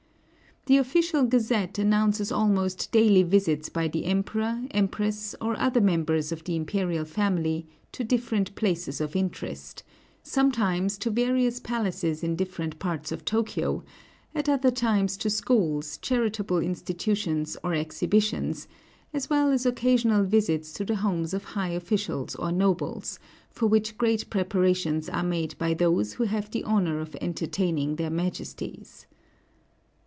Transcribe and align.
The 0.67 0.77
official 0.77 1.23
Gazette 1.23 1.79
announces 1.79 2.31
almost 2.31 2.91
daily 2.91 3.23
visits 3.23 3.67
by 3.67 3.87
the 3.87 4.05
Emperor, 4.05 4.61
Empress, 4.69 5.33
or 5.41 5.57
other 5.59 5.81
members 5.81 6.31
of 6.31 6.43
the 6.43 6.55
imperial 6.55 7.03
family, 7.03 7.65
to 7.93 8.03
different 8.03 8.53
places 8.53 9.01
of 9.01 9.15
interest, 9.15 9.81
sometimes 10.21 10.99
to 10.99 11.09
various 11.09 11.59
palaces 11.59 12.21
in 12.23 12.35
different 12.35 12.77
parts 12.77 13.11
of 13.11 13.25
Tōkyō, 13.25 13.81
at 14.35 14.47
other 14.47 14.69
times 14.69 15.17
to 15.17 15.31
schools, 15.31 15.97
charitable 15.97 16.59
institutions 16.59 17.57
or 17.63 17.73
exhibitions, 17.73 18.67
as 19.15 19.31
well 19.31 19.49
as 19.51 19.65
occasional 19.65 20.23
visits 20.23 20.71
to 20.73 20.85
the 20.85 20.97
homes 20.97 21.33
of 21.33 21.43
high 21.43 21.69
officials 21.69 22.35
or 22.35 22.51
nobles, 22.51 23.17
for 23.49 23.65
which 23.65 23.97
great 23.97 24.29
preparations 24.29 25.09
are 25.09 25.23
made 25.23 25.57
by 25.57 25.73
those 25.73 26.13
who 26.13 26.25
have 26.25 26.51
the 26.51 26.63
honor 26.65 26.99
of 26.99 27.15
entertaining 27.19 27.95
their 27.95 28.11
Majesties. 28.11 29.07